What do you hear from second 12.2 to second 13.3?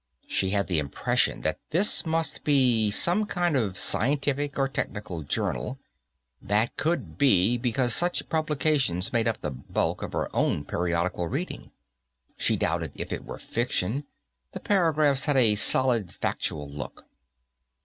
She doubted if it